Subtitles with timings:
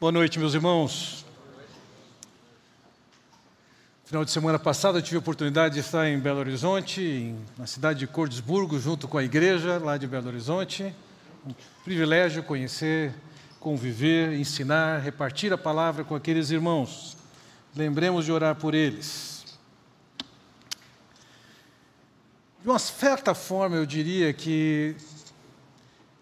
[0.00, 1.26] Boa noite, meus irmãos.
[4.06, 7.98] Final de semana passado eu tive a oportunidade de estar em Belo Horizonte, na cidade
[7.98, 10.94] de Cordesburgo, junto com a igreja lá de Belo Horizonte.
[11.46, 11.52] Um
[11.84, 13.12] privilégio conhecer,
[13.60, 17.14] conviver, ensinar, repartir a palavra com aqueles irmãos.
[17.76, 19.44] Lembremos de orar por eles.
[22.62, 24.96] De uma certa forma, eu diria que,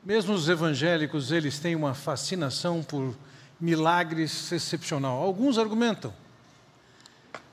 [0.04, 3.14] mesmo os evangélicos, eles têm uma fascinação por
[3.60, 5.22] milagres excepcional.
[5.22, 6.12] Alguns argumentam.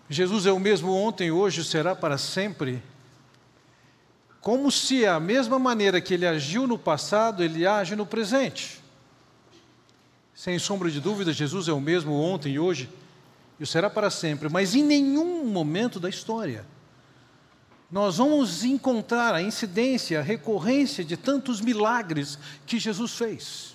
[0.10, 2.82] Jesus é o mesmo ontem, hoje será para sempre.
[4.40, 8.80] Como se a mesma maneira que ele agiu no passado, ele age no presente.
[10.36, 12.90] Sem sombra de dúvida, Jesus é o mesmo ontem e hoje
[13.60, 16.66] e será para sempre, mas em nenhum momento da história
[17.90, 23.75] nós vamos encontrar a incidência, a recorrência de tantos milagres que Jesus fez.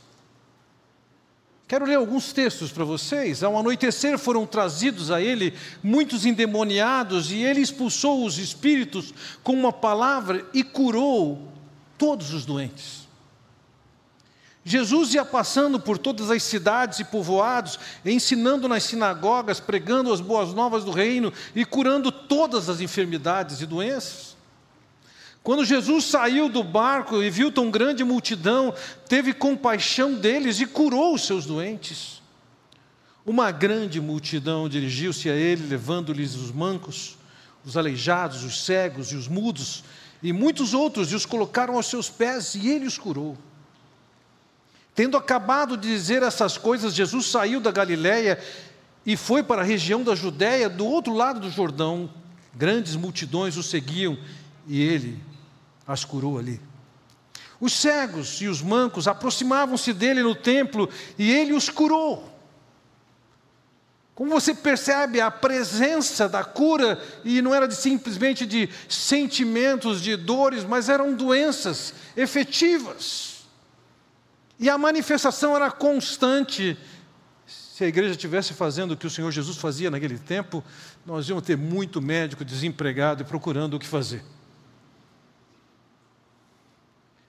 [1.71, 3.45] Quero ler alguns textos para vocês.
[3.45, 9.15] Ao anoitecer foram trazidos a ele muitos endemoniados, e ele expulsou os espíritos
[9.45, 11.41] com uma palavra e curou
[11.97, 13.07] todos os doentes.
[14.65, 20.53] Jesus ia passando por todas as cidades e povoados, ensinando nas sinagogas, pregando as boas
[20.53, 24.40] novas do reino e curando todas as enfermidades e doenças.
[25.43, 28.75] Quando Jesus saiu do barco e viu tão grande multidão,
[29.09, 32.21] teve compaixão deles e curou os seus doentes.
[33.25, 37.17] Uma grande multidão dirigiu-se a ele, levando-lhes os mancos,
[37.65, 39.83] os aleijados, os cegos e os mudos,
[40.23, 43.37] e muitos outros, e os colocaram aos seus pés, e ele os curou.
[44.95, 48.39] Tendo acabado de dizer essas coisas, Jesus saiu da Galiléia
[49.07, 52.11] e foi para a região da Judéia, do outro lado do Jordão.
[52.55, 54.19] Grandes multidões o seguiam
[54.67, 55.30] e ele
[55.91, 56.61] as curou ali.
[57.61, 60.89] Os cegos e os mancos aproximavam-se dele no templo
[61.19, 62.31] e ele os curou.
[64.15, 70.15] Como você percebe a presença da cura, e não era de, simplesmente de sentimentos, de
[70.15, 73.47] dores, mas eram doenças efetivas.
[74.59, 76.77] E a manifestação era constante.
[77.47, 80.63] Se a igreja estivesse fazendo o que o Senhor Jesus fazia naquele tempo,
[81.05, 84.23] nós íamos ter muito médico desempregado e procurando o que fazer.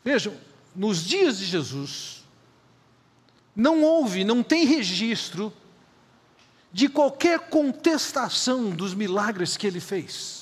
[0.04, 0.34] Vejam,
[0.76, 2.24] nos dias de Jesus,
[3.56, 5.54] não houve, não tem registro
[6.72, 10.42] de qualquer contestação dos milagres que ele fez.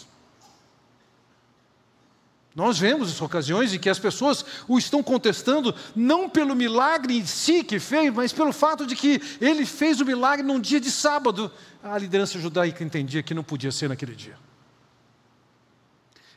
[2.55, 7.63] Nós vemos ocasiões em que as pessoas o estão contestando não pelo milagre em si
[7.63, 11.51] que fez, mas pelo fato de que ele fez o milagre num dia de sábado.
[11.81, 14.37] A liderança judaica entendia que não podia ser naquele dia.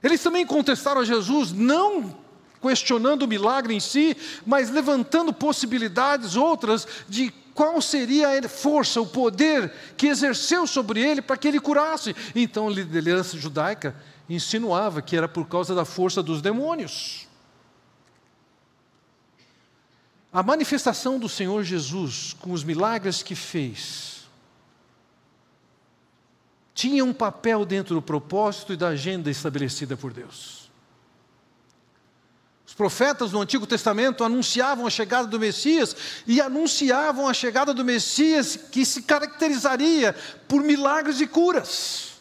[0.02, 2.21] Eles também contestaram a Jesus não
[2.62, 9.06] questionando o milagre em si, mas levantando possibilidades outras de qual seria a força, o
[9.06, 12.16] poder que exerceu sobre ele para que ele curasse.
[12.34, 13.94] Então a liderança judaica
[14.30, 17.28] insinuava que era por causa da força dos demônios.
[20.32, 24.22] A manifestação do Senhor Jesus com os milagres que fez
[26.74, 30.61] tinha um papel dentro do propósito e da agenda estabelecida por Deus.
[32.72, 35.94] Os profetas do Antigo Testamento anunciavam a chegada do Messias
[36.26, 40.16] e anunciavam a chegada do Messias que se caracterizaria
[40.48, 42.12] por milagres e curas.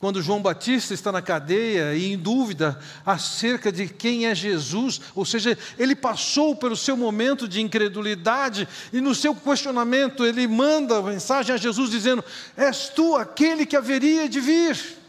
[0.00, 5.24] Quando João Batista está na cadeia e em dúvida acerca de quem é Jesus, ou
[5.24, 11.54] seja, ele passou pelo seu momento de incredulidade e no seu questionamento ele manda mensagem
[11.54, 12.24] a Jesus dizendo:
[12.56, 15.01] És tu aquele que haveria de vir.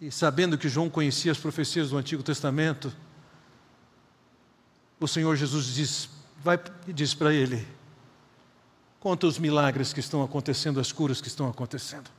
[0.00, 2.94] E sabendo que João conhecia as profecias do Antigo Testamento,
[4.98, 6.08] o Senhor Jesus diz,
[6.42, 7.66] vai e diz para ele:
[8.98, 12.10] conta os milagres que estão acontecendo, as curas que estão acontecendo.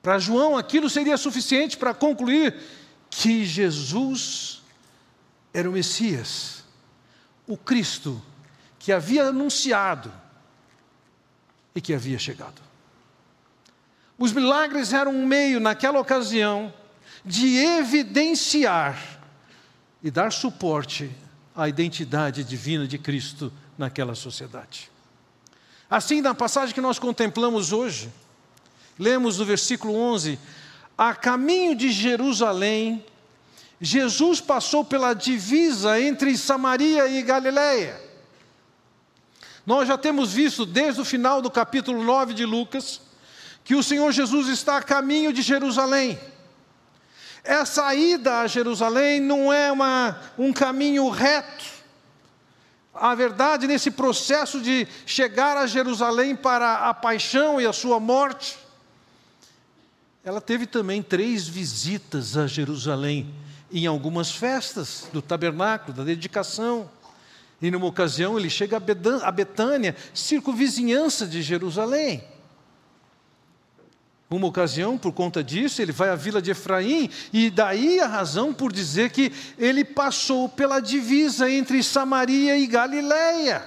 [0.00, 2.54] Para João, aquilo seria suficiente para concluir
[3.10, 4.62] que Jesus
[5.52, 6.62] era o Messias,
[7.46, 8.22] o Cristo
[8.78, 10.12] que havia anunciado
[11.74, 12.65] e que havia chegado.
[14.18, 16.72] Os milagres eram um meio, naquela ocasião,
[17.24, 19.20] de evidenciar
[20.02, 21.10] e dar suporte
[21.54, 24.90] à identidade divina de Cristo naquela sociedade.
[25.90, 28.10] Assim, na passagem que nós contemplamos hoje,
[28.98, 30.38] lemos no versículo 11:
[30.96, 33.04] A caminho de Jerusalém,
[33.80, 38.00] Jesus passou pela divisa entre Samaria e Galiléia.
[39.66, 43.00] Nós já temos visto desde o final do capítulo 9 de Lucas
[43.66, 46.18] que o Senhor Jesus está a caminho de Jerusalém.
[47.44, 51.76] Essa ida a Jerusalém não é uma, um caminho reto,
[52.94, 58.56] a verdade, nesse processo de chegar a Jerusalém para a paixão e a sua morte,
[60.24, 63.34] ela teve também três visitas a Jerusalém,
[63.70, 66.90] em algumas festas do tabernáculo, da dedicação.
[67.60, 72.24] E numa ocasião ele chega a Betânia, circunvizinhança de Jerusalém.
[74.28, 78.52] Uma ocasião, por conta disso, ele vai à vila de Efraim, e daí a razão
[78.52, 83.64] por dizer que ele passou pela divisa entre Samaria e Galiléia.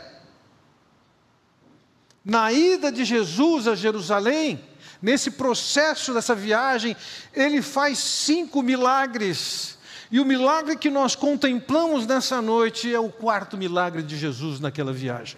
[2.25, 4.61] Na ida de Jesus a Jerusalém,
[5.01, 6.95] nesse processo dessa viagem,
[7.33, 9.77] ele faz cinco milagres.
[10.11, 14.91] E o milagre que nós contemplamos nessa noite é o quarto milagre de Jesus naquela
[14.91, 15.37] viagem.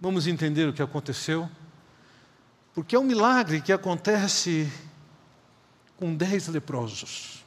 [0.00, 1.46] Vamos entender o que aconteceu?
[2.74, 4.70] Porque é um milagre que acontece
[5.96, 7.44] com dez leprosos.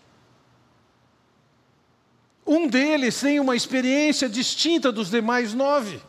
[2.45, 6.01] Um deles tem uma experiência distinta dos demais nove.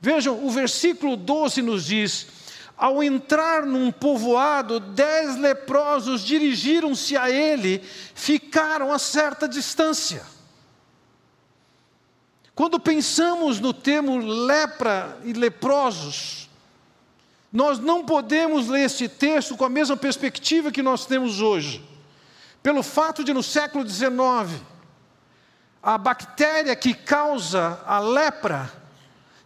[0.00, 2.28] Vejam, o versículo 12 nos diz:
[2.76, 7.82] Ao entrar num povoado, dez leprosos dirigiram-se a ele,
[8.14, 10.24] ficaram a certa distância.
[12.54, 16.45] Quando pensamos no termo lepra e leprosos,
[17.56, 21.82] nós não podemos ler esse texto com a mesma perspectiva que nós temos hoje.
[22.62, 24.60] Pelo fato de, no século XIX,
[25.82, 28.70] a bactéria que causa a lepra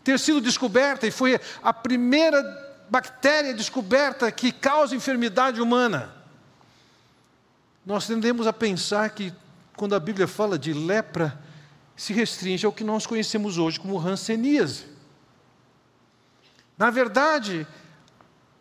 [0.02, 2.42] ter sido descoberta, e foi a primeira
[2.88, 6.12] bactéria descoberta que causa enfermidade humana.
[7.86, 9.32] Nós tendemos a pensar que,
[9.76, 11.40] quando a Bíblia fala de lepra,
[11.96, 14.86] se restringe ao que nós conhecemos hoje como ranceníase.
[16.76, 17.68] Na verdade,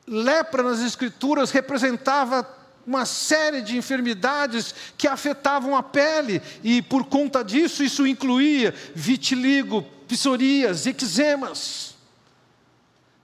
[0.09, 2.47] lepra nas Escrituras representava
[2.85, 9.83] uma série de enfermidades que afetavam a pele, e por conta disso, isso incluía vitiligo,
[10.07, 11.95] psoríase, eczemas.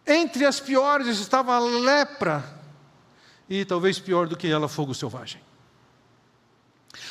[0.05, 2.43] Entre as piores estava a lepra,
[3.49, 5.41] e talvez pior do que ela, fogo selvagem.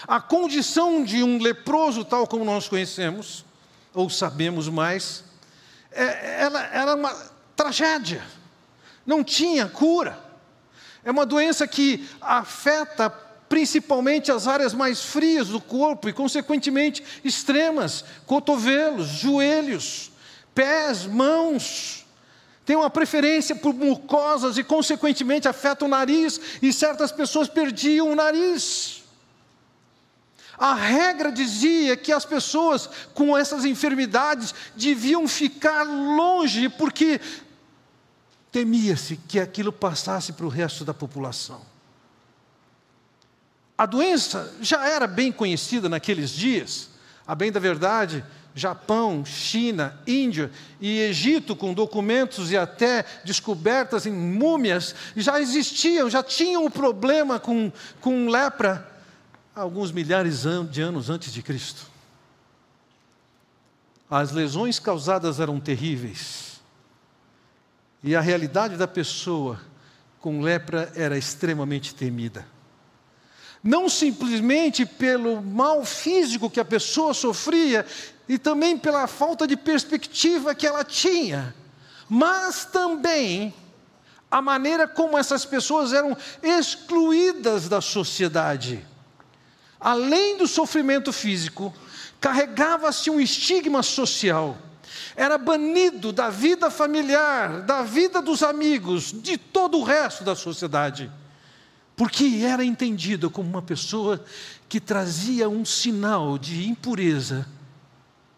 [0.06, 3.44] A condição de um leproso, tal como nós conhecemos,
[3.92, 5.24] ou sabemos mais,
[5.90, 7.12] é, ela era uma
[7.56, 8.22] tragédia
[9.06, 10.18] não tinha cura.
[11.04, 13.10] É uma doença que afeta
[13.48, 20.10] principalmente as áreas mais frias do corpo e, consequentemente, extremas: cotovelos, joelhos,
[20.54, 22.04] pés, mãos.
[22.64, 28.16] Tem uma preferência por mucosas e, consequentemente, afeta o nariz, e certas pessoas perdiam o
[28.16, 29.04] nariz.
[30.56, 37.20] A regra dizia que as pessoas com essas enfermidades deviam ficar longe, porque
[38.54, 41.60] temia-se que aquilo passasse para o resto da população.
[43.76, 46.88] A doença já era bem conhecida naqueles dias,
[47.26, 48.24] a bem da verdade,
[48.54, 56.22] Japão, China, Índia e Egito, com documentos e até descobertas em múmias, já existiam, já
[56.22, 58.88] tinham o problema com, com lepra
[59.52, 61.90] alguns milhares de anos antes de Cristo.
[64.08, 66.53] As lesões causadas eram terríveis.
[68.06, 69.58] E a realidade da pessoa
[70.20, 72.46] com lepra era extremamente temida.
[73.62, 77.86] Não simplesmente pelo mal físico que a pessoa sofria,
[78.28, 81.54] e também pela falta de perspectiva que ela tinha,
[82.06, 83.54] mas também
[84.30, 88.86] a maneira como essas pessoas eram excluídas da sociedade.
[89.80, 91.72] Além do sofrimento físico,
[92.20, 94.58] carregava-se um estigma social
[95.16, 101.10] era banido da vida familiar, da vida dos amigos, de todo o resto da sociedade,
[101.96, 104.24] porque era entendido como uma pessoa
[104.68, 107.46] que trazia um sinal de impureza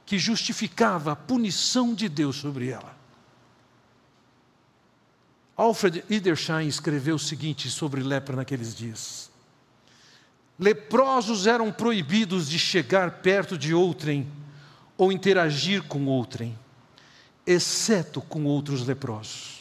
[0.04, 2.94] que justificava a punição de Deus sobre ela.
[5.56, 9.30] Alfred Edersheim escreveu o seguinte sobre lepra naqueles dias:
[10.58, 14.30] Leprosos eram proibidos de chegar perto de outrem
[14.98, 16.56] ou interagir com outrem
[17.46, 19.56] exceto com outros leprosos.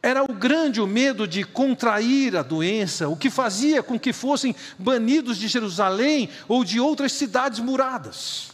[0.00, 4.54] Era o grande o medo de contrair a doença, o que fazia com que fossem
[4.78, 8.52] banidos de Jerusalém ou de outras cidades muradas.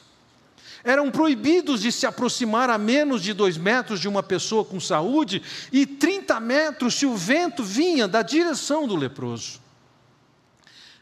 [0.83, 5.43] Eram proibidos de se aproximar a menos de dois metros de uma pessoa com saúde
[5.71, 9.61] e 30 metros se o vento vinha da direção do leproso.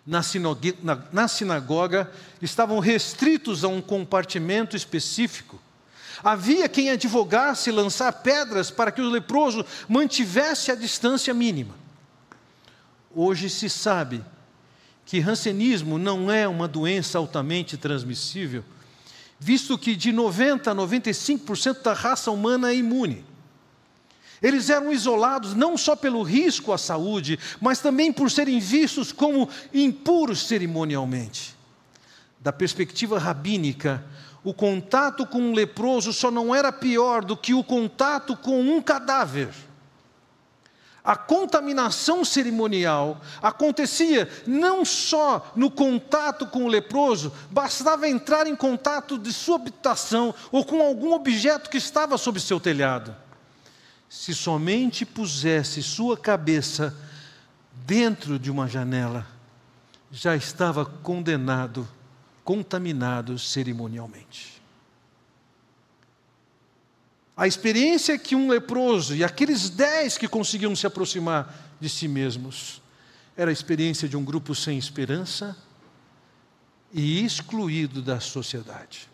[0.05, 0.21] Na
[1.13, 2.11] na sinagoga
[2.41, 5.61] estavam restritos a um compartimento específico
[6.23, 11.75] Havia quem advogasse lançar pedras para que o leproso mantivesse a distância mínima.
[13.15, 14.25] Hoje se sabe
[15.05, 18.65] que rancenismo não é uma doença altamente transmissível,
[19.39, 23.25] visto que de 90 a 95% da raça humana é imune.
[24.41, 29.49] Eles eram isolados não só pelo risco à saúde, mas também por serem vistos como
[29.73, 31.55] impuros cerimonialmente.
[32.41, 34.05] Da perspectiva rabínica,
[34.45, 38.83] o contato com um leproso só não era pior do que o contato com um
[38.83, 39.51] cadáver.
[41.05, 49.19] A contaminação cerimonial acontecia não só no contato com o leproso, bastava entrar em contato
[49.19, 53.15] de sua habitação ou com algum objeto que estava sob seu telhado.
[54.09, 56.97] Se somente pusesse sua cabeça
[57.85, 59.27] dentro de uma janela,
[60.13, 61.89] já estava condenado,
[62.45, 64.61] contaminado cerimonialmente.
[67.37, 72.83] A experiência que um leproso e aqueles dez que conseguiam se aproximar de si mesmos
[73.37, 75.57] era a experiência de um grupo sem esperança
[76.93, 79.09] e excluído da sociedade.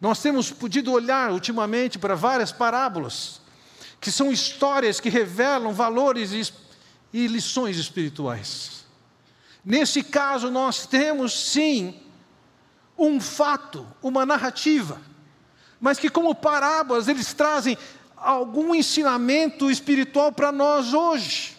[0.00, 3.40] Nós temos podido olhar ultimamente para várias parábolas,
[4.00, 6.52] que são histórias que revelam valores
[7.12, 8.79] e lições espirituais.
[9.64, 12.00] Nesse caso, nós temos sim
[12.96, 15.00] um fato, uma narrativa
[15.80, 17.78] mas que, como parábolas, eles trazem
[18.14, 21.56] algum ensinamento espiritual para nós hoje.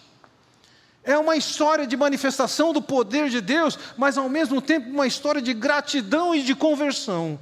[1.04, 5.42] É uma história de manifestação do poder de Deus, mas ao mesmo tempo uma história
[5.42, 7.40] de gratidão e de conversão.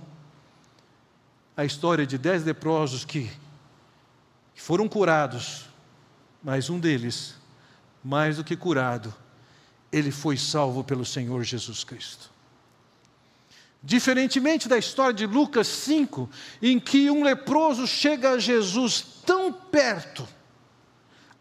[1.58, 3.30] A história de dez leprosos que,
[4.56, 5.66] que foram curados,
[6.42, 7.36] mas um deles,
[8.02, 9.14] mais do que curado,
[9.92, 12.30] ele foi salvo pelo Senhor Jesus Cristo.
[13.82, 16.30] Diferentemente da história de Lucas 5,
[16.62, 20.28] em que um leproso chega a Jesus tão perto,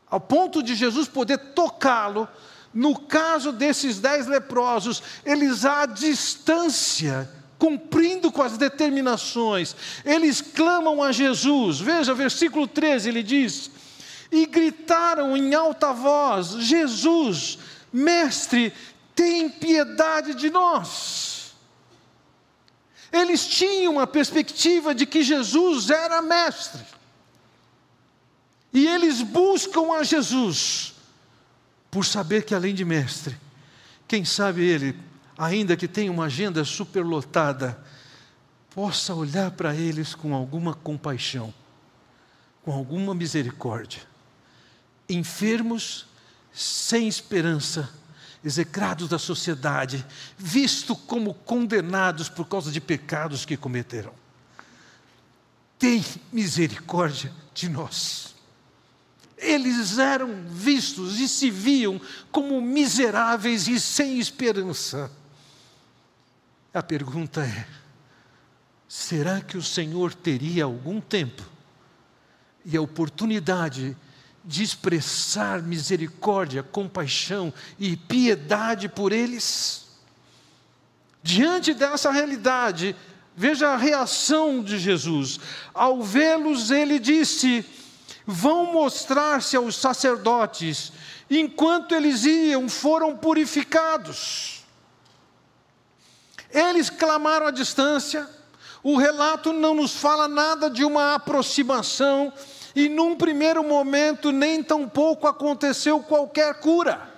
[0.09, 2.28] ao ponto de Jesus poder tocá-lo,
[2.73, 7.28] no caso desses dez leprosos, eles à distância,
[7.59, 9.75] cumprindo com as determinações,
[10.05, 11.81] eles clamam a Jesus.
[11.81, 13.71] Veja, versículo 13, ele diz:
[14.31, 17.59] E gritaram em alta voz: Jesus,
[17.92, 18.73] Mestre,
[19.14, 21.54] tem piedade de nós.
[23.12, 26.85] Eles tinham a perspectiva de que Jesus era mestre.
[28.73, 30.95] E eles buscam a Jesus,
[31.90, 33.37] por saber que além de mestre,
[34.07, 34.99] quem sabe ele,
[35.37, 37.83] ainda que tenha uma agenda superlotada,
[38.75, 41.52] possa olhar para eles com alguma compaixão,
[42.62, 44.02] com alguma misericórdia.
[45.09, 46.07] Enfermos,
[46.52, 47.88] sem esperança,
[48.45, 50.05] execrados da sociedade,
[50.37, 54.12] vistos como condenados por causa de pecados que cometeram.
[55.78, 58.35] Tem misericórdia de nós.
[59.37, 62.00] Eles eram vistos e se viam
[62.33, 65.11] como miseráveis e sem esperança.
[66.75, 67.67] A pergunta é:
[68.88, 71.43] será que o Senhor teria algum tempo
[72.64, 73.97] e a oportunidade
[74.45, 79.87] de expressar misericórdia, compaixão e piedade por eles.
[81.23, 82.97] Diante dessa realidade,
[83.37, 85.38] veja a reação de Jesus.
[85.75, 87.64] Ao vê-los, ele disse:
[88.26, 90.92] Vão mostrar-se aos sacerdotes.
[91.30, 94.64] Enquanto eles iam, foram purificados.
[96.50, 98.26] Eles clamaram à distância.
[98.83, 102.33] O relato não nos fala nada de uma aproximação
[102.75, 107.08] e num primeiro momento nem tampouco aconteceu qualquer cura.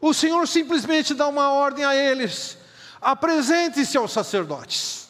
[0.00, 2.58] O Senhor simplesmente dá uma ordem a eles:
[3.00, 5.08] apresente-se aos sacerdotes.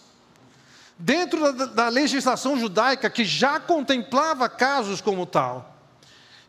[0.99, 5.75] Dentro da, da legislação judaica, que já contemplava casos como tal,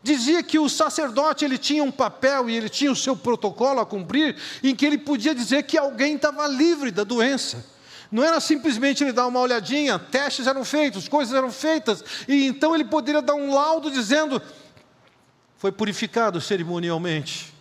[0.02, 3.86] dizia que o sacerdote ele tinha um papel e ele tinha o seu protocolo a
[3.86, 7.73] cumprir, em que ele podia dizer que alguém estava livre da doença.
[8.10, 12.74] Não era simplesmente ele dar uma olhadinha, testes eram feitos, coisas eram feitas, e então
[12.74, 14.40] ele poderia dar um laudo dizendo:
[15.56, 17.52] foi purificado cerimonialmente.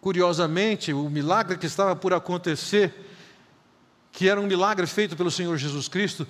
[0.00, 2.92] Curiosamente, o milagre que estava por acontecer,
[4.12, 6.26] que era um milagre feito pelo Senhor Jesus Cristo,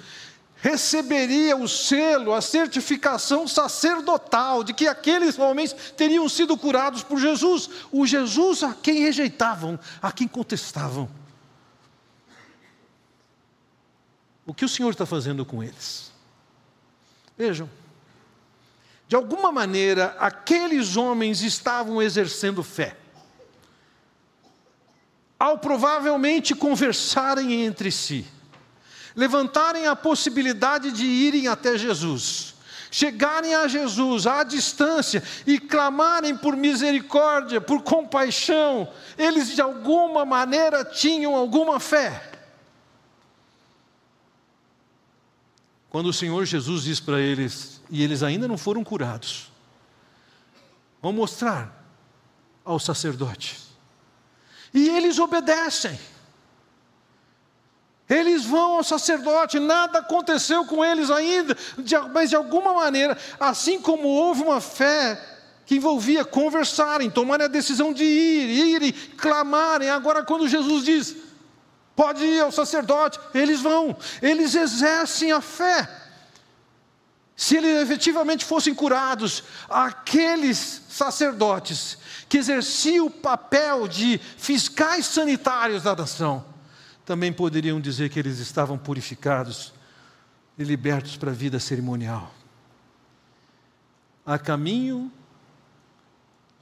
[0.64, 7.68] receberia o selo, a certificação sacerdotal de que aqueles homens teriam sido curados por Jesus,
[7.90, 11.06] o Jesus a quem rejeitavam, a quem contestavam.
[14.46, 16.12] O que o Senhor está fazendo com eles.
[17.36, 17.68] Vejam,
[19.06, 22.96] de alguma maneira, aqueles homens estavam exercendo fé.
[25.38, 28.26] Ao provavelmente conversarem entre si,
[29.14, 32.54] levantarem a possibilidade de irem até Jesus,
[32.90, 40.84] chegarem a Jesus à distância e clamarem por misericórdia, por compaixão, eles de alguma maneira
[40.84, 42.33] tinham alguma fé.
[45.94, 49.52] Quando o Senhor Jesus diz para eles, e eles ainda não foram curados,
[51.00, 51.86] vão mostrar
[52.64, 53.60] ao sacerdote.
[54.74, 55.96] E eles obedecem.
[58.10, 61.56] Eles vão ao sacerdote, nada aconteceu com eles ainda,
[62.12, 65.24] mas de alguma maneira, assim como houve uma fé
[65.64, 69.90] que envolvia conversarem, tomarem a decisão de ir, irem, clamarem.
[69.90, 71.16] Agora, quando Jesus diz,
[71.94, 75.88] pode ir ao sacerdote, eles vão, eles exercem a fé.
[77.36, 81.98] Se eles efetivamente fossem curados, aqueles sacerdotes
[82.28, 86.44] que exerciam o papel de fiscais sanitários da nação,
[87.04, 89.74] também poderiam dizer que eles estavam purificados
[90.56, 92.32] e libertos para a vida cerimonial.
[94.24, 95.12] A caminho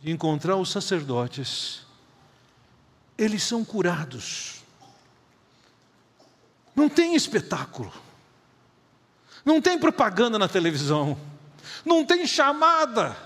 [0.02, 1.86] de encontrar os sacerdotes,
[3.16, 4.61] eles são curados.
[6.74, 7.92] Não tem espetáculo,
[9.44, 11.18] não tem propaganda na televisão,
[11.84, 13.16] não tem chamada,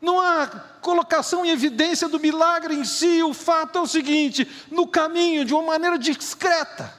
[0.00, 0.46] não há
[0.80, 3.22] colocação em evidência do milagre em si.
[3.22, 6.94] O fato é o seguinte: no caminho, de uma maneira discreta,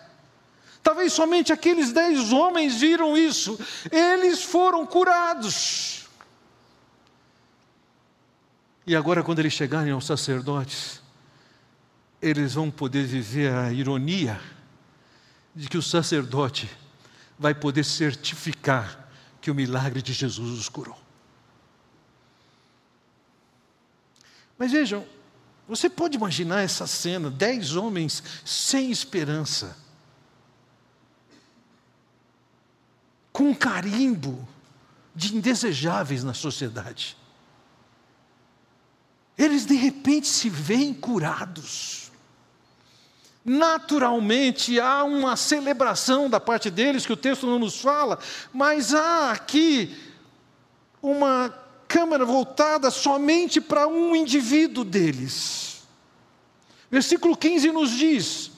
[0.83, 3.59] talvez somente aqueles dez homens viram isso,
[3.91, 6.07] eles foram curados.
[8.85, 11.01] E agora, quando eles chegarem aos sacerdotes,
[12.21, 14.39] eles vão poder viver a ironia
[15.55, 16.70] de que o sacerdote
[17.38, 20.98] vai poder certificar que o milagre de Jesus os curou.
[24.58, 25.05] Mas vejam,
[25.67, 29.77] você pode imaginar essa cena: dez homens sem esperança,
[33.34, 34.48] com um carimbo
[35.15, 37.17] de indesejáveis na sociedade
[39.43, 42.11] eles de repente se veem curados.
[43.43, 48.19] Naturalmente há uma celebração da parte deles que o texto não nos fala,
[48.54, 49.95] mas há aqui
[51.01, 51.54] uma
[51.88, 55.82] câmera voltada somente para um indivíduo deles.
[56.89, 58.51] Versículo 15 nos diz: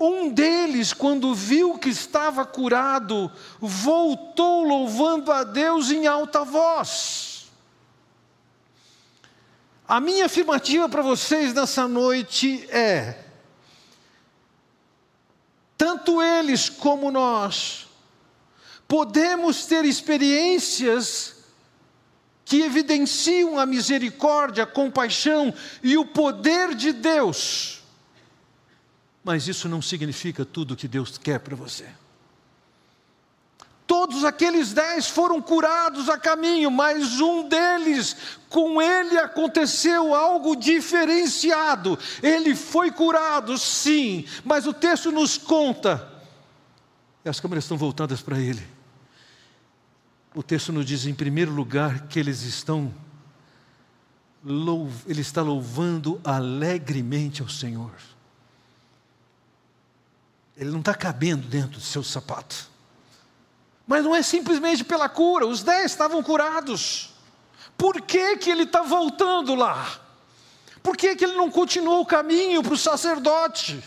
[0.00, 7.50] Um deles, quando viu que estava curado, voltou louvando a Deus em alta voz.
[9.86, 13.21] A minha afirmativa para vocês nessa noite é:
[15.82, 17.88] tanto eles como nós
[18.86, 21.34] podemos ter experiências
[22.44, 27.82] que evidenciam a misericórdia, a compaixão e o poder de Deus,
[29.24, 31.86] mas isso não significa tudo o que Deus quer para você.
[33.92, 38.16] Todos aqueles dez foram curados a caminho, mas um deles,
[38.48, 41.98] com ele aconteceu algo diferenciado.
[42.22, 46.10] Ele foi curado, sim, mas o texto nos conta,
[47.22, 48.66] e as câmeras estão voltadas para ele.
[50.34, 52.94] O texto nos diz, em primeiro lugar, que eles estão,
[55.06, 57.92] ele está louvando alegremente ao Senhor.
[60.56, 62.71] Ele não está cabendo dentro do seu sapato.
[63.86, 67.10] Mas não é simplesmente pela cura, os dez estavam curados.
[67.76, 70.00] Por que, que ele está voltando lá?
[70.82, 73.82] Por que, que ele não continuou o caminho para o sacerdote?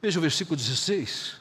[0.00, 1.36] Veja o versículo 16.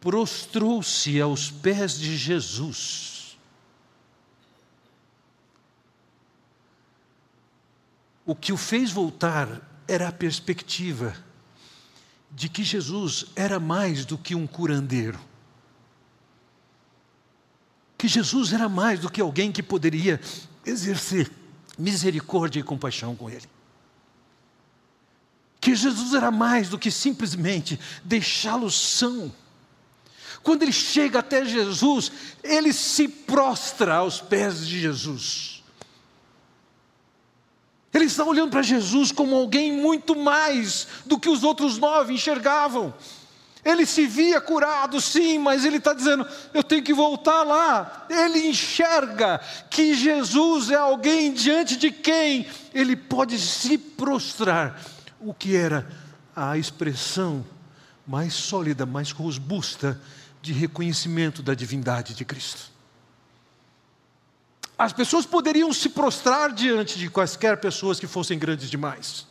[0.00, 3.38] Prostrou-se aos pés de Jesus.
[8.26, 11.14] O que o fez voltar era a perspectiva
[12.34, 15.20] de que Jesus era mais do que um curandeiro.
[17.98, 20.20] Que Jesus era mais do que alguém que poderia
[20.64, 21.30] exercer
[21.78, 23.48] misericórdia e compaixão com ele.
[25.60, 29.32] Que Jesus era mais do que simplesmente deixá-lo são.
[30.42, 32.10] Quando ele chega até Jesus,
[32.42, 35.51] ele se prostra aos pés de Jesus.
[38.12, 42.92] Está olhando para Jesus como alguém muito mais do que os outros nove enxergavam.
[43.64, 48.06] Ele se via curado, sim, mas ele está dizendo: eu tenho que voltar lá.
[48.10, 54.80] Ele enxerga que Jesus é alguém diante de quem ele pode se prostrar,
[55.20, 55.88] o que era
[56.34, 57.44] a expressão
[58.06, 59.98] mais sólida, mais robusta
[60.42, 62.71] de reconhecimento da divindade de Cristo.
[64.82, 69.28] As pessoas poderiam se prostrar diante de quaisquer pessoas que fossem grandes demais.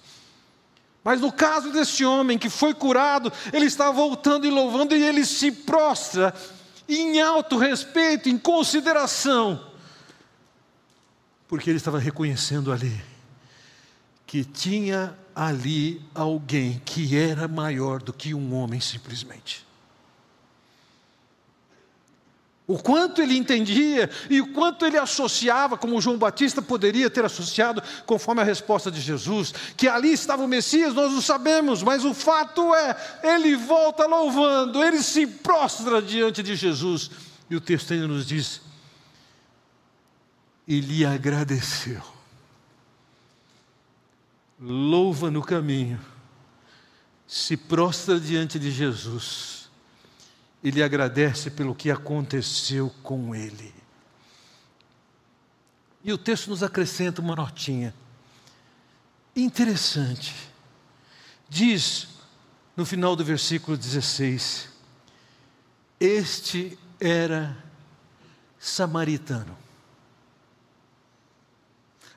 [1.03, 5.25] Mas no caso desse homem que foi curado, ele está voltando e louvando e ele
[5.25, 6.33] se prostra
[6.87, 9.61] em alto respeito, em consideração,
[11.49, 13.03] porque ele estava reconhecendo ali
[14.25, 19.67] que tinha ali alguém que era maior do que um homem simplesmente.
[22.71, 27.83] O quanto ele entendia e o quanto ele associava, como João Batista poderia ter associado,
[28.05, 32.13] conforme a resposta de Jesus, que ali estava o Messias, nós não sabemos, mas o
[32.13, 37.11] fato é, ele volta louvando, ele se prostra diante de Jesus,
[37.49, 38.61] e o texto ainda nos diz:
[40.65, 42.01] e lhe agradeceu.
[44.57, 45.99] Louva no caminho,
[47.27, 49.60] se prostra diante de Jesus
[50.63, 53.73] e lhe agradece pelo que aconteceu com ele.
[56.03, 57.93] E o texto nos acrescenta uma notinha
[59.35, 60.33] interessante.
[61.49, 62.07] Diz
[62.75, 64.69] no final do versículo 16:
[65.99, 67.57] Este era
[68.59, 69.57] samaritano.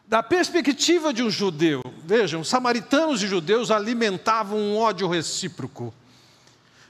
[0.06, 5.94] Da perspectiva de um judeu, vejam, samaritanos e judeus alimentavam um ódio recíproco.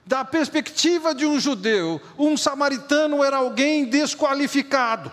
[0.07, 5.11] Da perspectiva de um judeu, um samaritano era alguém desqualificado.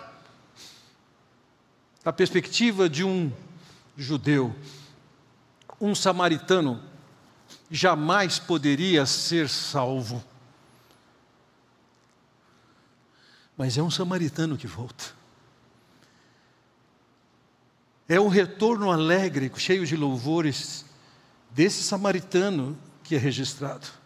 [2.04, 3.32] Da perspectiva de um
[3.96, 4.54] judeu,
[5.80, 6.82] um samaritano
[7.70, 10.22] jamais poderia ser salvo.
[13.56, 15.04] Mas é um samaritano que volta.
[18.08, 20.84] É um retorno alegre, cheio de louvores,
[21.50, 24.01] desse samaritano que é registrado.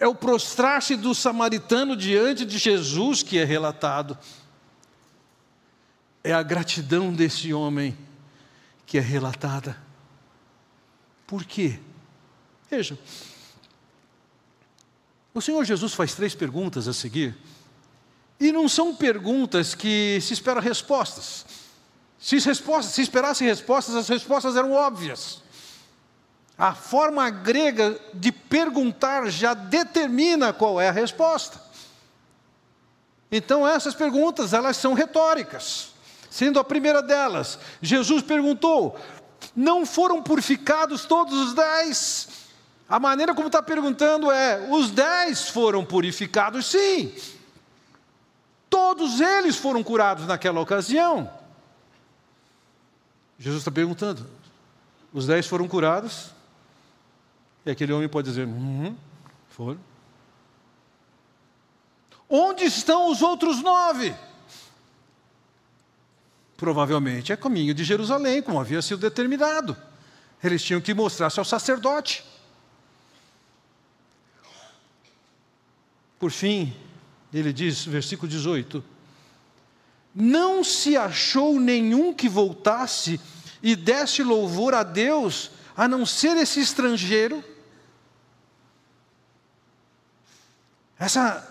[0.00, 4.16] É o prostrar-se do samaritano diante de Jesus que é relatado.
[6.24, 7.96] É a gratidão desse homem
[8.86, 9.76] que é relatada.
[11.26, 11.78] Por quê?
[12.70, 12.96] Vejam.
[15.34, 17.36] O Senhor Jesus faz três perguntas a seguir.
[18.40, 21.44] E não são perguntas que se esperam respostas.
[22.18, 25.42] Se, respostas, se esperasse respostas, as respostas eram óbvias.
[26.60, 31.58] A forma grega de perguntar já determina qual é a resposta.
[33.32, 35.94] Então essas perguntas, elas são retóricas.
[36.28, 39.00] Sendo a primeira delas, Jesus perguntou:
[39.56, 42.28] não foram purificados todos os dez?
[42.86, 47.14] A maneira como está perguntando é: os dez foram purificados, sim.
[48.68, 51.30] Todos eles foram curados naquela ocasião.
[53.38, 54.26] Jesus está perguntando:
[55.10, 56.38] os dez foram curados?
[57.70, 58.96] Aquele homem pode dizer: Uhum,
[59.48, 59.80] foram.
[62.28, 64.14] Onde estão os outros nove?
[66.56, 69.76] Provavelmente é caminho de Jerusalém, como havia sido determinado.
[70.42, 72.24] Eles tinham que mostrar-se ao sacerdote.
[76.18, 76.76] Por fim,
[77.32, 78.84] ele diz, versículo 18:
[80.14, 83.20] Não se achou nenhum que voltasse
[83.62, 87.42] e desse louvor a Deus, a não ser esse estrangeiro
[91.00, 91.42] Essa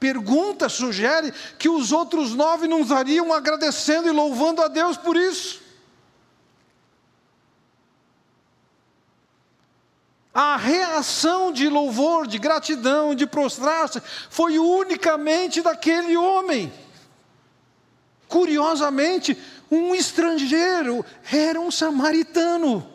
[0.00, 5.62] pergunta sugere que os outros nove não estariam agradecendo e louvando a Deus por isso.
[10.34, 16.70] A reação de louvor, de gratidão, de prostrar-se, foi unicamente daquele homem.
[18.28, 19.38] Curiosamente,
[19.70, 22.86] um estrangeiro era um samaritano.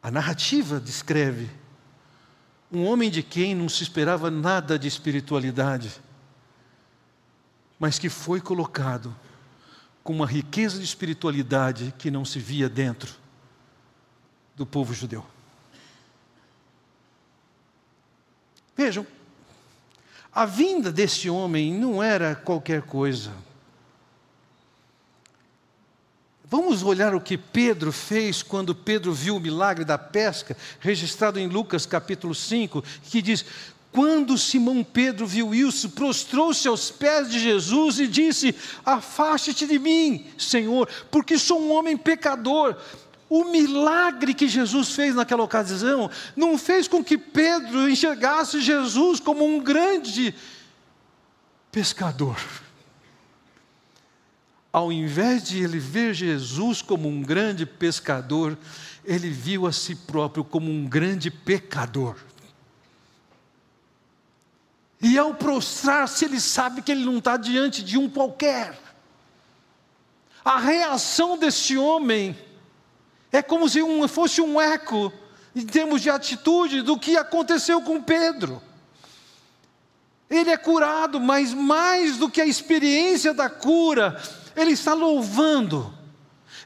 [0.00, 1.50] A narrativa descreve
[2.70, 6.00] um homem de quem não se esperava nada de espiritualidade,
[7.78, 9.14] mas que foi colocado
[10.02, 13.14] com uma riqueza de espiritualidade que não se via dentro
[14.54, 15.24] do povo judeu.
[18.76, 19.06] Vejam,
[20.32, 23.32] a vinda desse homem não era qualquer coisa.
[26.50, 31.46] Vamos olhar o que Pedro fez quando Pedro viu o milagre da pesca, registrado em
[31.46, 33.44] Lucas capítulo 5, que diz:
[33.92, 40.24] Quando Simão Pedro viu isso, prostrou-se aos pés de Jesus e disse: Afaste-te de mim,
[40.38, 42.76] Senhor, porque sou um homem pecador.
[43.28, 49.44] O milagre que Jesus fez naquela ocasião não fez com que Pedro enxergasse Jesus como
[49.44, 50.34] um grande
[51.70, 52.38] pescador
[54.72, 58.56] ao invés de ele ver Jesus como um grande pescador,
[59.04, 62.16] ele viu a si próprio como um grande pecador.
[65.00, 68.78] E ao prostrar-se, ele sabe que ele não está diante de um qualquer.
[70.44, 72.36] A reação desse homem
[73.30, 75.12] é como se um, fosse um eco,
[75.54, 78.62] em termos de atitude, do que aconteceu com Pedro.
[80.28, 84.20] Ele é curado, mas mais do que a experiência da cura,
[84.58, 85.94] ele está louvando,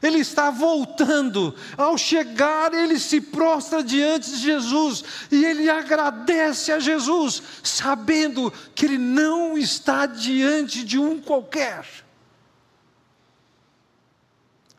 [0.01, 1.55] Ele está voltando.
[1.77, 8.85] Ao chegar, ele se prostra diante de Jesus e ele agradece a Jesus, sabendo que
[8.85, 11.85] ele não está diante de um qualquer.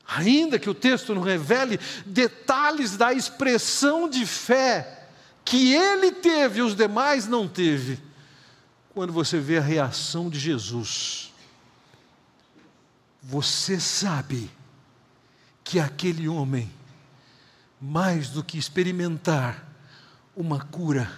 [0.06, 5.08] Ainda que o texto não revele detalhes da expressão de fé
[5.44, 7.98] que ele teve e os demais não teve,
[8.94, 11.33] quando você vê a reação de Jesus,
[13.24, 14.50] você sabe
[15.64, 16.70] que aquele homem,
[17.80, 19.66] mais do que experimentar
[20.36, 21.10] uma cura,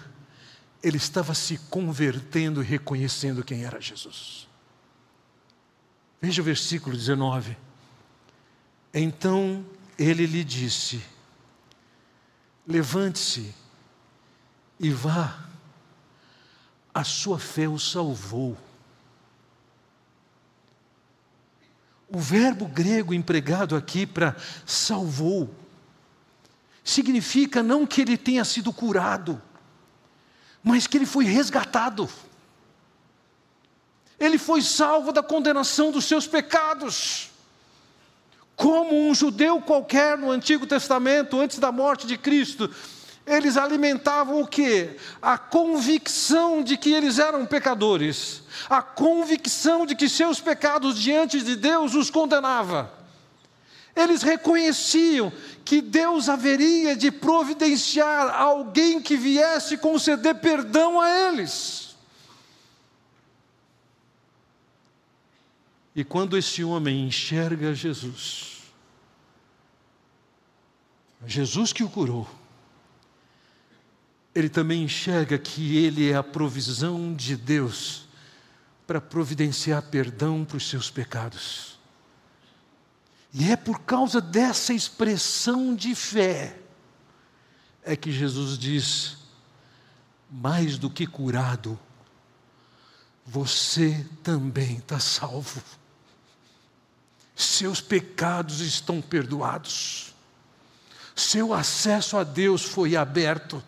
[0.81, 4.47] ele estava se convertendo e reconhecendo quem era Jesus.
[6.21, 7.57] Veja o versículo 19.
[8.93, 9.65] Então
[9.99, 11.03] ele lhe disse:
[12.65, 13.53] Levante-se
[14.79, 15.45] e vá,
[16.93, 18.57] a sua fé o salvou.
[22.09, 25.53] O verbo grego empregado aqui para salvou
[26.83, 29.41] significa não que ele tenha sido curado,
[30.63, 32.09] mas que ele foi resgatado.
[34.17, 37.29] Ele foi salvo da condenação dos seus pecados.
[38.55, 42.73] Como um judeu qualquer no Antigo Testamento, antes da morte de Cristo,
[43.27, 44.95] eles alimentavam o que?
[45.21, 51.57] A convicção de que eles eram pecadores, a convicção de que seus pecados diante de
[51.57, 52.91] Deus os condenava.
[53.93, 55.33] Eles reconheciam
[55.65, 61.97] que Deus haveria de providenciar alguém que viesse conceder perdão a eles.
[65.93, 68.61] E quando esse homem enxerga Jesus,
[71.25, 72.29] Jesus que o curou,
[74.37, 78.07] ele também enxerga que ele é a provisão de Deus
[78.85, 81.79] para providenciar perdão para os seus pecados.
[83.33, 86.55] E é por causa dessa expressão de fé
[87.83, 89.17] é que Jesus diz:
[90.29, 91.79] mais do que curado,
[93.25, 95.63] você também está salvo.
[97.35, 100.13] Seus pecados estão perdoados.
[101.15, 103.63] Seu acesso a Deus foi aberto.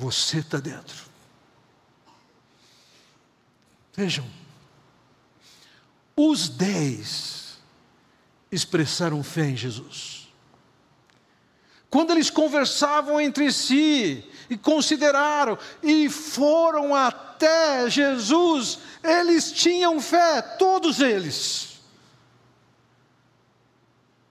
[0.00, 0.96] Você está dentro.
[3.94, 4.26] Vejam,
[6.16, 7.58] os dez
[8.50, 10.32] expressaram fé em Jesus.
[11.90, 21.00] Quando eles conversavam entre si e consideraram e foram até Jesus, eles tinham fé, todos
[21.00, 21.78] eles.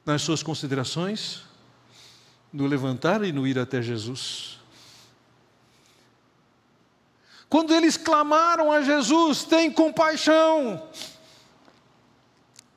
[0.04, 1.44] Nas suas considerações,
[2.52, 4.59] no levantar e no ir até Jesus.
[7.50, 10.88] Quando eles clamaram a Jesus, tem compaixão.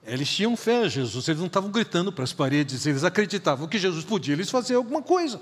[0.05, 3.79] Eles tinham fé a Jesus, eles não estavam gritando para as paredes, eles acreditavam que
[3.79, 5.41] Jesus podia eles fazer alguma coisa.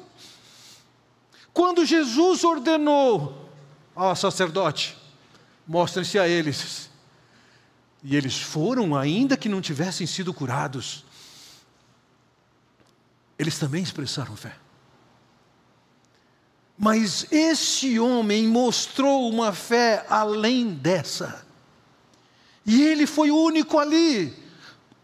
[1.52, 3.48] Quando Jesus ordenou
[3.94, 4.96] ao sacerdote,
[5.66, 6.90] mostrem-se a eles.
[8.02, 11.04] E eles foram, ainda que não tivessem sido curados.
[13.38, 14.54] Eles também expressaram fé.
[16.82, 21.44] Mas esse homem mostrou uma fé além dessa.
[22.64, 24.34] E ele foi o único ali.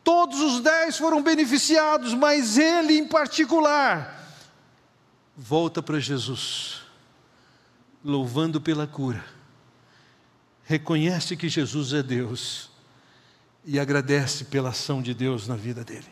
[0.02, 4.16] Todos os dez foram beneficiados, mas ele em particular
[5.36, 6.80] volta para Jesus,
[8.02, 9.22] louvando pela cura.
[10.64, 12.70] Reconhece que Jesus é Deus
[13.66, 16.08] e agradece pela ação de Deus na vida dele.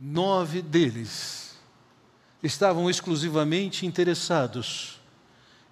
[0.00, 1.45] Nove deles
[2.46, 5.00] estavam exclusivamente interessados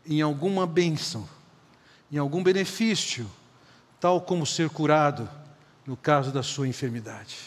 [0.06, 1.28] em alguma bênção,
[2.10, 3.30] em algum benefício,
[3.98, 5.28] tal como ser curado
[5.86, 7.38] no caso da sua enfermidade.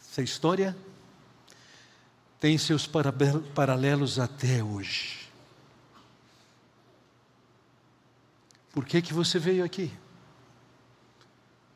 [0.00, 0.76] Essa história
[2.38, 2.88] tem seus
[3.54, 5.26] paralelos até hoje.
[8.72, 9.90] Por que, que você veio aqui?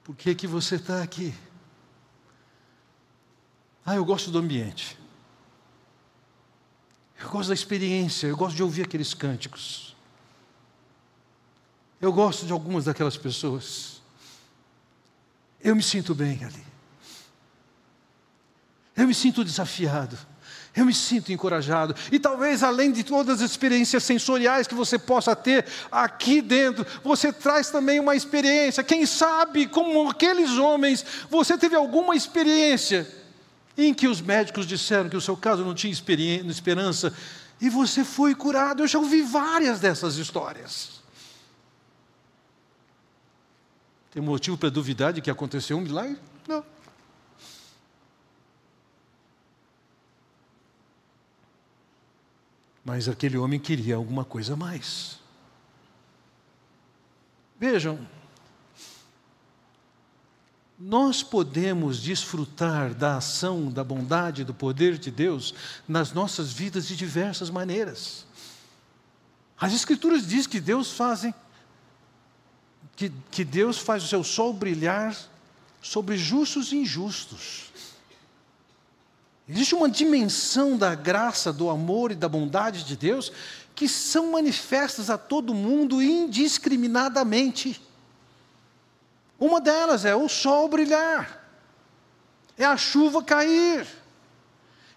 [0.05, 1.35] Por que, que você está aqui?
[3.85, 5.00] Ah, eu gosto do ambiente.
[7.21, 9.95] Eu gosto da experiência, eu gosto de ouvir aqueles cânticos.
[12.01, 14.01] Eu gosto de algumas daquelas pessoas.
[15.63, 16.65] Eu me sinto bem ali.
[18.97, 20.19] Eu me sinto desafiado.
[20.75, 21.95] Eu me sinto encorajado.
[22.11, 27.33] E talvez, além de todas as experiências sensoriais que você possa ter aqui dentro, você
[27.33, 28.83] traz também uma experiência.
[28.83, 33.20] Quem sabe, como aqueles homens, você teve alguma experiência
[33.87, 37.15] em que os médicos disseram que o seu caso não tinha esperança
[37.61, 38.83] e você foi curado.
[38.83, 41.01] Eu já ouvi várias dessas histórias.
[44.11, 46.19] Tem motivo para duvidar de que aconteceu um milagre?
[46.49, 46.65] Não.
[52.85, 55.21] Mas aquele homem queria alguma coisa mais.
[57.59, 58.05] Vejam,
[60.83, 65.53] nós podemos desfrutar da ação, da bondade, do poder de Deus
[65.87, 68.25] nas nossas vidas de diversas maneiras.
[69.61, 71.35] As Escrituras dizem que Deus fazem,
[72.97, 75.15] que, que Deus faz o seu sol brilhar
[75.83, 77.71] sobre justos e injustos.
[79.47, 83.31] Existe uma dimensão da graça, do amor e da bondade de Deus
[83.75, 87.90] que são manifestas a todo mundo indiscriminadamente.
[89.41, 91.43] Uma delas é o sol brilhar,
[92.59, 93.87] é a chuva cair.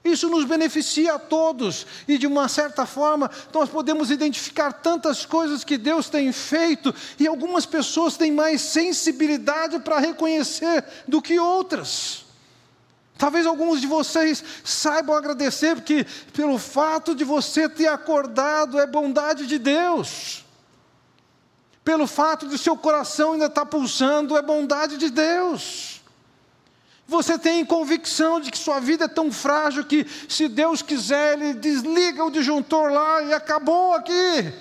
[0.03, 5.63] Isso nos beneficia a todos, e de uma certa forma nós podemos identificar tantas coisas
[5.63, 12.25] que Deus tem feito, e algumas pessoas têm mais sensibilidade para reconhecer do que outras.
[13.17, 19.45] Talvez alguns de vocês saibam agradecer, porque pelo fato de você ter acordado é bondade
[19.45, 20.42] de Deus.
[21.83, 26.01] Pelo fato de seu coração ainda estar pulsando é bondade de Deus.
[27.05, 31.53] Você tem convicção de que sua vida é tão frágil que, se Deus quiser, Ele
[31.53, 34.53] desliga o disjuntor lá e acabou aqui.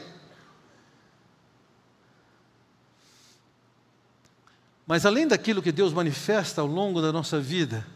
[4.85, 7.87] Mas além daquilo que Deus manifesta ao longo da nossa vida,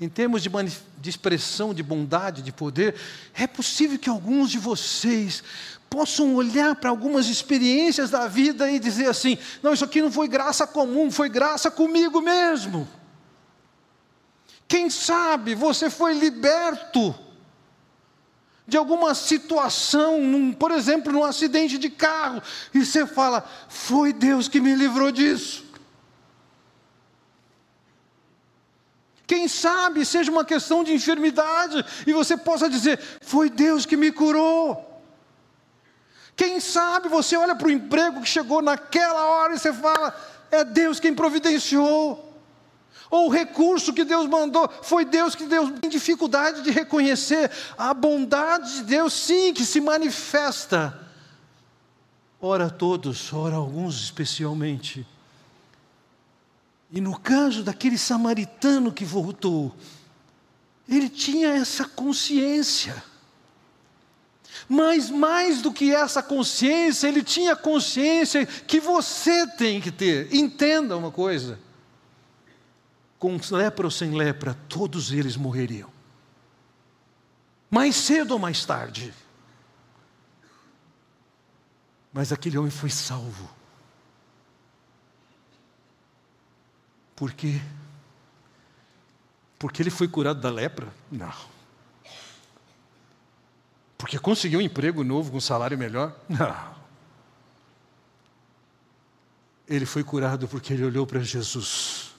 [0.00, 0.50] em termos de,
[0.98, 2.96] de, expressão de bondade, de poder,
[3.32, 5.44] é possível que alguns de vocês
[5.90, 10.28] possam olhar para algumas experiências da vida e dizer assim: não, isso aqui não foi
[10.28, 12.88] graça comum, foi graça comigo mesmo.
[14.68, 17.12] Quem sabe você foi liberto
[18.68, 22.40] de alguma situação, num, por exemplo, num acidente de carro,
[22.72, 25.68] e você fala: foi Deus que me livrou disso.
[29.26, 34.10] Quem sabe seja uma questão de enfermidade e você possa dizer: Foi Deus que me
[34.10, 34.89] curou.
[36.40, 40.18] Quem sabe você olha para o emprego que chegou naquela hora e você fala:
[40.50, 42.34] É Deus quem providenciou.
[43.10, 47.92] Ou o recurso que Deus mandou, foi Deus que Deus tem dificuldade de reconhecer a
[47.92, 50.98] bondade de Deus, sim, que se manifesta.
[52.40, 55.06] Ora todos, ora alguns especialmente.
[56.90, 59.74] E no caso daquele samaritano que voltou,
[60.88, 63.09] ele tinha essa consciência.
[64.68, 70.34] Mas mais do que essa consciência, ele tinha consciência que você tem que ter.
[70.34, 71.58] Entenda uma coisa:
[73.18, 75.90] com lepra ou sem lepra, todos eles morreriam.
[77.70, 79.12] Mais cedo ou mais tarde.
[82.12, 83.60] Mas aquele homem foi salvo
[87.20, 87.60] Por quê?
[89.58, 90.88] Porque ele foi curado da lepra?
[91.12, 91.49] Não.
[94.00, 96.16] Porque conseguiu um emprego novo com um salário melhor?
[96.26, 96.80] Não.
[99.68, 102.12] Ele foi curado porque ele olhou para Jesus.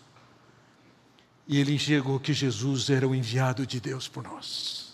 [1.48, 4.92] E ele enxergou que Jesus era o enviado de Deus por nós.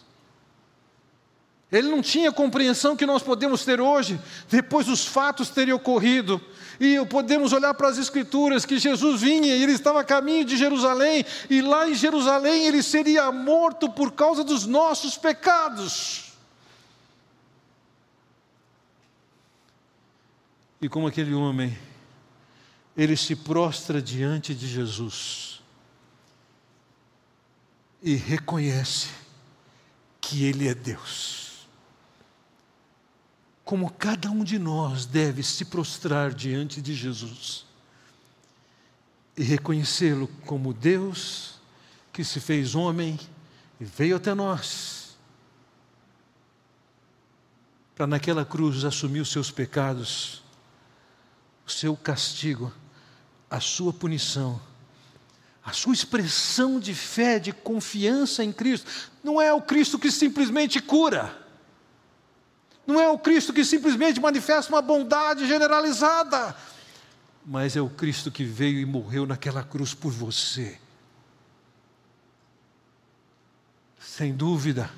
[1.69, 4.17] Ele não tinha a compreensão que nós podemos ter hoje,
[4.50, 6.39] depois dos fatos terem ocorrido.
[6.80, 10.56] E podemos olhar para as Escrituras que Jesus vinha e ele estava a caminho de
[10.56, 16.27] Jerusalém, e lá em Jerusalém ele seria morto por causa dos nossos pecados.
[20.82, 21.78] E como aquele homem,
[22.96, 25.62] ele se prostra diante de Jesus
[28.02, 29.10] e reconhece
[30.22, 31.68] que Ele é Deus.
[33.63, 37.66] Como cada um de nós deve se prostrar diante de Jesus
[39.36, 41.60] e reconhecê-lo como Deus
[42.13, 43.20] que se fez homem
[43.80, 45.18] e veio até nós
[47.94, 50.44] para naquela cruz assumir os seus pecados,
[51.68, 52.74] o seu castigo,
[53.50, 54.60] a sua punição,
[55.63, 58.90] a sua expressão de fé, de confiança em Cristo.
[59.24, 61.46] Não é o Cristo que simplesmente cura
[62.88, 66.56] não é o Cristo que simplesmente manifesta uma bondade generalizada,
[67.46, 70.80] mas é o Cristo que veio e morreu naquela cruz por você.
[74.00, 74.90] Sem dúvida,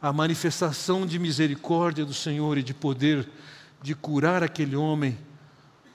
[0.00, 3.28] a manifestação de misericórdia do Senhor e de poder
[3.82, 5.18] de curar aquele homem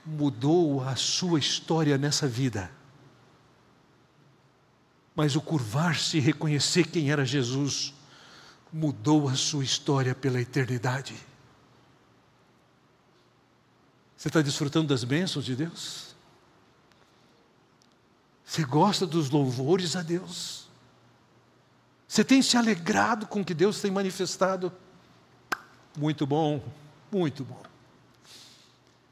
[0.06, 2.70] mudou a sua história nessa vida.
[5.16, 7.94] Mas o curvar-se e reconhecer quem era Jesus
[8.72, 11.16] mudou a sua história pela eternidade.
[14.18, 16.16] Você está desfrutando das bênçãos de Deus?
[18.46, 20.68] Você gosta dos louvores a Deus?
[22.08, 24.72] Você tem se alegrado com o que Deus tem manifestado?
[25.98, 26.64] Muito bom,
[27.12, 27.75] muito bom.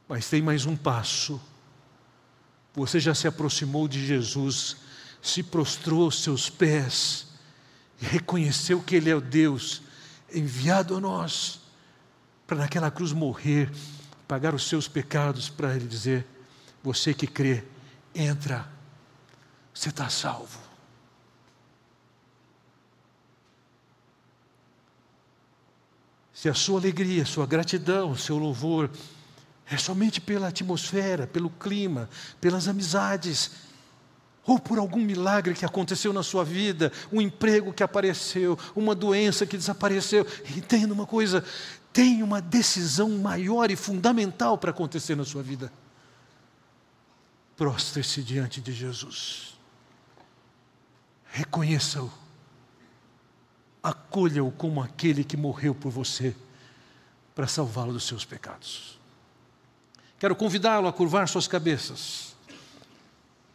[0.08, 1.40] Mas tem mais um passo.
[2.74, 4.78] Você já se aproximou de Jesus,
[5.22, 7.28] se prostrou aos seus pés
[8.02, 9.82] e reconheceu que Ele é o Deus
[10.34, 11.62] enviado a nós
[12.48, 13.72] para naquela cruz morrer,
[14.28, 16.26] pagar os seus pecados, para Ele dizer:
[16.84, 17.64] Você que crê,
[18.14, 18.68] entra,
[19.74, 20.60] você está salvo.
[26.34, 28.90] Se a sua alegria, a sua gratidão, o seu louvor
[29.70, 32.10] é somente pela atmosfera, pelo clima,
[32.40, 33.52] pelas amizades,
[34.46, 39.46] ou por algum milagre que aconteceu na sua vida, um emprego que apareceu, uma doença
[39.46, 40.28] que desapareceu.
[40.56, 41.44] Entenda uma coisa:
[41.94, 45.72] tem uma decisão maior e fundamental para acontecer na sua vida.
[47.56, 49.58] Prostre-se diante de Jesus.
[51.26, 52.12] Reconheça-o.
[53.82, 56.36] Acolha-o como aquele que morreu por você
[57.36, 59.00] para salvá-lo dos seus pecados.
[60.24, 62.34] Quero convidá-lo a curvar suas cabeças.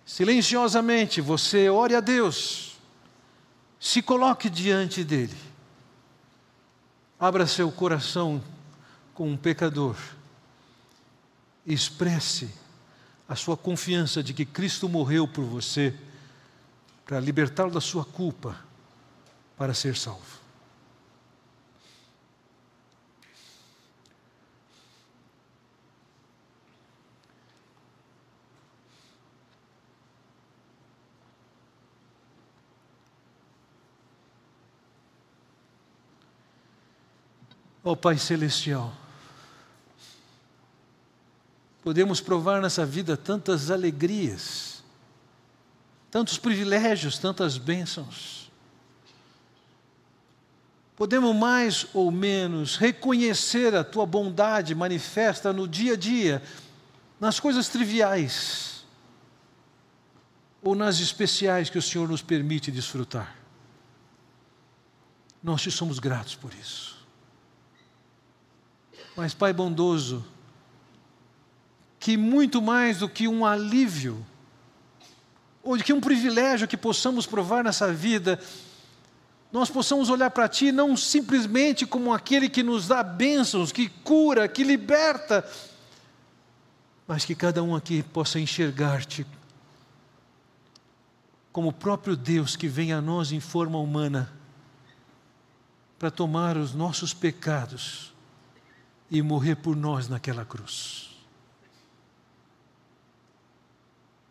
[0.05, 2.77] Silenciosamente, você ore a Deus.
[3.81, 5.35] Se coloque diante dele.
[7.19, 8.45] Abra seu coração
[9.15, 9.97] com um pecador.
[11.67, 12.51] Expresse
[13.27, 15.95] a sua confiança de que Cristo morreu por você
[17.07, 18.55] para libertá-lo da sua culpa,
[19.57, 20.48] para ser salvo.
[37.91, 38.95] Ó Pai Celestial,
[41.83, 44.85] podemos provar nessa vida tantas alegrias,
[46.11, 48.53] tantos privilégios, tantas bênçãos.
[50.97, 56.43] Podemos mais ou menos reconhecer a tua bondade manifesta no dia a dia,
[57.19, 58.85] nas coisas triviais
[60.63, 63.35] ou nas especiais que o Senhor nos permite desfrutar.
[65.43, 66.98] Nós te somos gratos por isso.
[69.19, 70.25] Mas, Pai bondoso,
[71.99, 74.25] que muito mais do que um alívio,
[75.61, 78.41] ou de que um privilégio que possamos provar nessa vida,
[79.51, 84.47] nós possamos olhar para Ti não simplesmente como aquele que nos dá bênçãos, que cura,
[84.47, 85.45] que liberta,
[87.05, 89.27] mas que cada um aqui possa enxergar-te
[91.51, 94.33] como o próprio Deus que vem a nós em forma humana
[95.99, 98.17] para tomar os nossos pecados
[99.11, 101.11] e morrer por nós naquela cruz.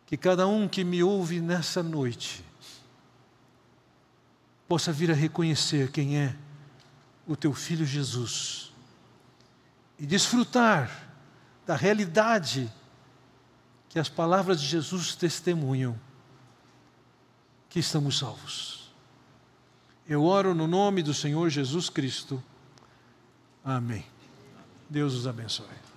[0.06, 2.44] Que cada um que me ouve nessa noite
[4.66, 6.36] possa vir a reconhecer quem é
[7.26, 8.72] o teu filho Jesus
[9.98, 10.90] e desfrutar
[11.66, 12.70] da realidade
[13.88, 15.98] que as palavras de Jesus testemunham
[17.68, 18.90] que estamos salvos.
[20.06, 22.42] Eu oro no nome do Senhor Jesus Cristo.
[23.62, 24.06] Amém.
[24.88, 25.87] Deus os abençoe.